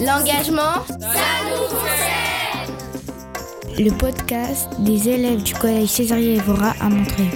[0.00, 1.06] L'engagement, ça
[3.76, 7.30] nous Le podcast des élèves du collège Césarier Evora à Montreuil.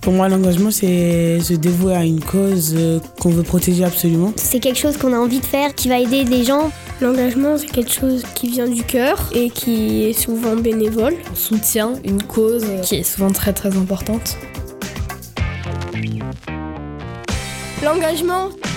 [0.00, 4.32] Pour moi, l'engagement, c'est se dévouer à une cause euh, qu'on veut protéger absolument.
[4.36, 6.70] C'est quelque chose qu'on a envie de faire, qui va aider des gens.
[7.00, 11.14] L'engagement, c'est quelque chose qui vient du cœur et qui est souvent bénévole.
[11.32, 14.36] On soutient une cause qui est souvent très très importante.
[17.82, 18.73] L'engagement, concerne.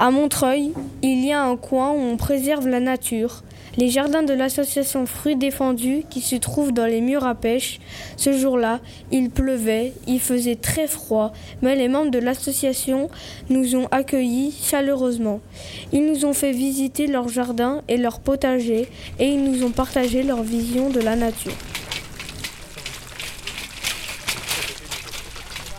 [0.00, 0.72] À Montreuil,
[1.02, 3.42] il y a un coin où on préserve la nature.
[3.76, 7.80] Les jardins de l'association Fruits Défendus qui se trouvent dans les murs à pêche.
[8.16, 11.32] Ce jour-là, il pleuvait, il faisait très froid,
[11.62, 13.08] mais les membres de l'association
[13.50, 15.40] nous ont accueillis chaleureusement.
[15.92, 18.88] Ils nous ont fait visiter leur jardin et leur potager
[19.18, 21.54] et ils nous ont partagé leur vision de la nature.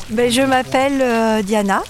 [0.09, 1.84] Ben, je m'appelle euh, Diana,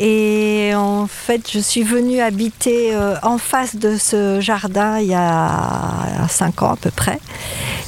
[0.00, 5.14] et en fait, je suis venue habiter euh, en face de ce jardin il y
[5.14, 7.18] a 5 ans à peu près.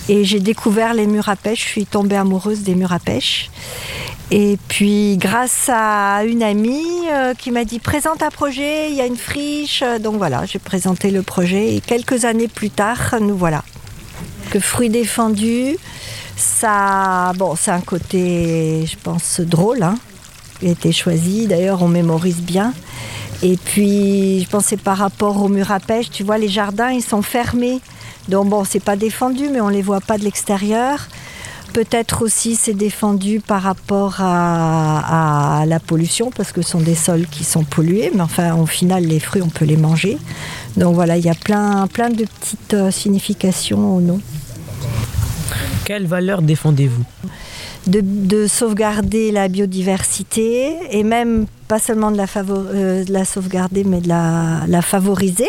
[0.09, 1.63] Et j'ai découvert les murs à pêche.
[1.65, 3.49] Je suis tombée amoureuse des murs à pêche.
[4.33, 9.01] Et puis, grâce à une amie euh, qui m'a dit présente un projet, il y
[9.01, 9.85] a une friche.
[10.01, 11.77] Donc voilà, j'ai présenté le projet.
[11.77, 13.63] Et quelques années plus tard, nous voilà.
[14.51, 15.77] Que fruits défendus,
[16.37, 19.85] ça, bon, c'est un côté, je pense, drôle.
[19.85, 19.95] Hein
[20.63, 21.47] été choisi.
[21.47, 22.73] D'ailleurs, on mémorise bien.
[23.43, 27.03] Et puis, je pensais par rapport au mur à pêche, tu vois, les jardins, ils
[27.03, 27.81] sont fermés.
[28.29, 31.09] Donc, bon, c'est pas défendu, mais on les voit pas de l'extérieur.
[31.73, 37.27] Peut-être aussi c'est défendu par rapport à, la pollution, parce que ce sont des sols
[37.31, 40.19] qui sont pollués, mais enfin, au final, les fruits, on peut les manger.
[40.77, 44.21] Donc voilà, il y a plein, plein de petites euh, significations au nom.
[45.91, 47.03] Quelle valeur défendez-vous?
[47.89, 54.07] De, sauvegarder la biodiversité et même pas seulement de la, euh, la sauvegarder mais de
[54.07, 55.49] la, favoriser.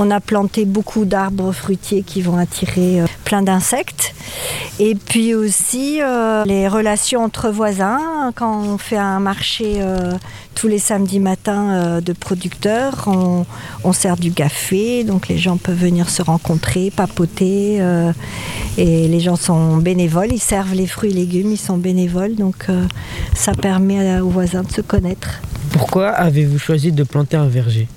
[0.00, 4.14] On a planté beaucoup d'arbres fruitiers qui vont attirer euh, plein d'insectes.
[4.78, 8.30] Et puis aussi euh, les relations entre voisins.
[8.36, 9.82] Quand on fait un marché
[10.54, 13.44] tous les samedis matins de producteurs, on,
[13.82, 17.80] on, sert du café, donc les gens peuvent venir se rencontrer, papoter.
[18.76, 22.66] et les gens sont bénévoles, ils servent les fruits et légumes, ils sont bénévoles, donc
[23.34, 25.40] ça permet aux voisins de se connaître.
[25.70, 27.88] Pourquoi avez-vous choisi de planter un verger?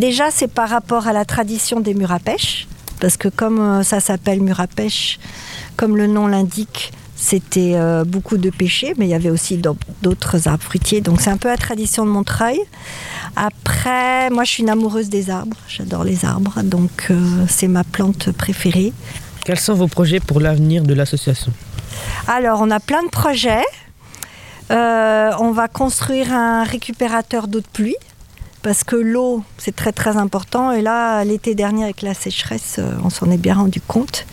[0.00, 2.66] Déjà, c'est par rapport à la tradition des murs à pêche,
[3.00, 5.18] parce que comme euh, ça s'appelle mur à pêche,
[5.76, 9.60] comme le nom l'indique, c'était euh, beaucoup de pêcher, mais il y avait aussi
[10.00, 11.02] d'autres arbres fruitiers.
[11.02, 12.58] Donc c'est un peu la tradition de Montreuil.
[13.36, 17.84] Après, moi je suis une amoureuse des arbres, j'adore les arbres, donc euh, c'est ma
[17.84, 18.94] plante préférée.
[19.44, 21.52] Quels sont vos projets pour l'avenir de l'association?
[22.26, 23.66] Alors on a plein de projets.
[24.70, 27.96] Euh, on va construire un récupérateur d'eau de pluie
[28.62, 30.72] parce que l'eau, c'est très très important.
[30.72, 34.26] Et là, l'été dernier, avec la sécheresse, euh, on s'en est bien rendu compte.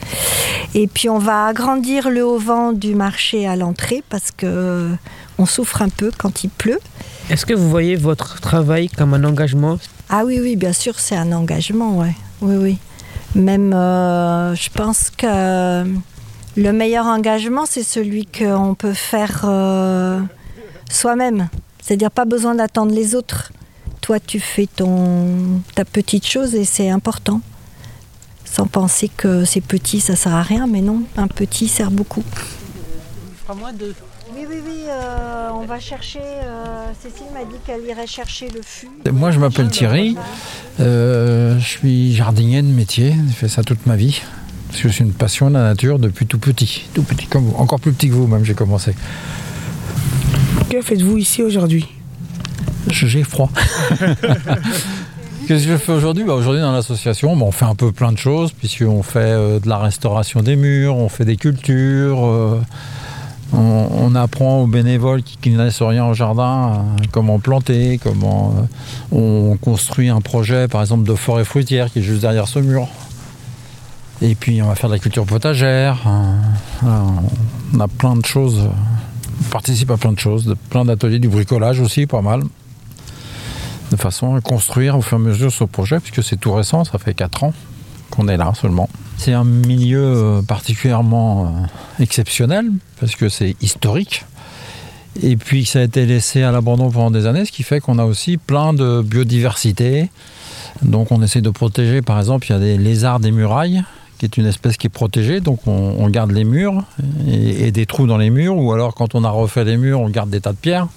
[0.73, 4.89] Et puis, on va agrandir le haut-vent du marché à l'entrée parce que euh,
[5.37, 6.79] on souffre un peu quand il pleut.
[7.29, 9.77] Est-ce que vous voyez votre travail comme un engagement?
[10.09, 12.15] Ah oui, oui, bien sûr, c'est un engagement, ouais.
[12.41, 12.77] Oui, oui.
[13.35, 15.85] Même, je pense que
[16.57, 20.19] le meilleur engagement, c'est celui qu'on peut faire euh,
[20.89, 21.49] soi-même.
[21.79, 23.51] C'est-à-dire pas besoin d'attendre les autres.
[24.07, 27.41] Toi, tu fais ton, ta petite chose et c'est important.
[28.45, 32.23] Sans penser que c'est petit, ça sert à rien, mais non, un petit sert beaucoup.
[33.59, 33.93] moi deux.
[34.33, 36.21] Oui, oui, oui, euh, on va chercher.
[36.21, 38.87] Euh, Cécile m'a dit qu'elle irait chercher le fût.
[39.11, 40.15] Moi, je m'appelle Thierry.
[40.79, 43.13] je suis jardinier de métier.
[43.27, 44.21] J'ai fait ça toute ma vie.
[44.69, 46.85] Parce que je suis une passion de la nature depuis tout petit.
[46.93, 47.57] Tout petit comme vous.
[47.57, 48.95] Encore plus petit que vous, même, j'ai commencé.
[50.69, 51.89] Que faites-vous ici aujourd'hui?
[52.89, 53.49] J'ai froid.
[55.47, 56.23] Qu'est-ce que je fais aujourd'hui?
[56.25, 59.69] Bah, Aujourd'hui, dans l'association, on fait un peu plein de choses, puisqu'on fait euh, de
[59.69, 62.59] la restauration des murs, on fait des cultures, euh,
[63.53, 68.55] on, apprend aux bénévoles qui, qui ne rien au jardin euh, comment planter, comment
[69.11, 72.89] on construit un projet, par exemple, de forêt fruitière qui est juste derrière ce mur.
[74.21, 75.99] Et puis on va faire de la culture potagère.
[76.83, 76.87] Euh,
[77.73, 78.67] on a plein de choses.
[79.41, 82.41] On participe à plein de choses, plein d'ateliers, du bricolage aussi, pas mal.
[83.91, 86.83] De façon à construire au fur et à mesure ce projet, puisque c'est tout récent,
[86.83, 87.53] ça fait 4 ans
[88.09, 88.89] qu'on est là seulement.
[89.17, 92.69] C'est un milieu euh, particulièrement euh, exceptionnel,
[92.99, 94.25] parce que c'est historique.
[95.23, 97.97] Et puis ça a été laissé à l'abandon pendant des années, ce qui fait qu'on
[97.97, 100.09] a aussi plein de biodiversité.
[100.83, 103.83] Donc on essaie de protéger, par exemple, il y a des lézards des murailles
[104.17, 106.83] qui est une espèce qui est protégée, donc on, garde les murs
[107.27, 110.09] et, des trous dans les murs, ou alors quand on a refait les murs, on
[110.09, 110.87] garde des tas de pierres.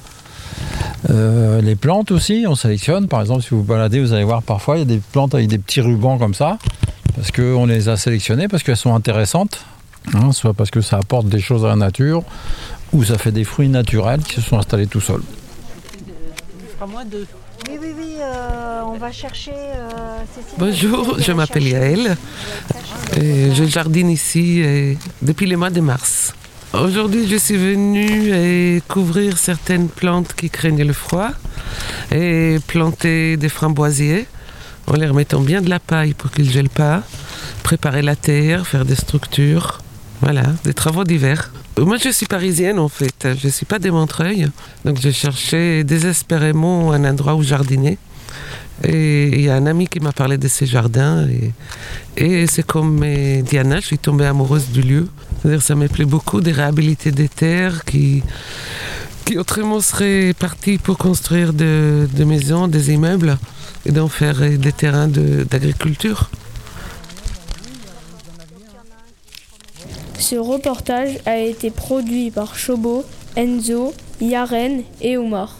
[1.09, 3.09] Euh, les plantes aussi, on sélectionne.
[3.09, 5.49] Par exemple, si vous baladez, vous allez voir parfois, il y a des plantes avec
[5.49, 6.59] des petits rubans comme ça,
[7.17, 9.65] parce qu'on les a sélectionnées, parce qu'elles sont intéressantes,
[10.15, 12.23] hein, soit parce que ça apporte des choses à la nature,
[12.93, 15.23] ou ça fait des fruits naturels qui se sont installés tout seuls.
[17.69, 19.53] Oui, oui, oui, euh, on va chercher.
[19.53, 21.69] euh, Cécile, Bonjour, je m'appelle.
[21.69, 22.17] Yael.
[23.21, 24.63] Et je jardine ici
[25.23, 26.35] depuis le mois de mars.
[26.73, 31.31] Aujourd'hui, je suis venue couvrir certaines plantes qui craignent le froid
[32.13, 34.27] et planter des framboisiers
[34.87, 37.03] en les remettant bien de la paille pour qu'ils ne gèlent pas,
[37.65, 39.81] préparer la terre, faire des structures.
[40.21, 41.51] Voilà, des travaux d'hiver.
[41.77, 44.49] Moi, je suis parisienne en fait, je ne suis pas des Montreuil.
[44.85, 47.99] Donc, j'ai cherché désespérément un endroit où jardiner.
[48.85, 51.27] Et il y a un ami qui m'a parlé de ces jardins.
[52.17, 53.05] Et, c'est comme
[53.43, 55.09] Diana, je suis tombée amoureuse du lieu.
[55.43, 58.23] C'est-à-dire ça me plaît beaucoup de réhabiliter des terres qui,
[59.37, 63.39] autrement seraient parties pour construire de- des maisons, des immeubles,
[63.87, 66.31] et d'en faire euh, des terrains d'agriculture.
[70.19, 73.05] Ce reportage a été produit par Chobo,
[73.37, 75.57] Enzo, Yaren et Omar.